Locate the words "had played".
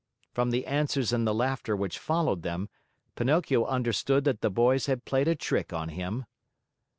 4.87-5.27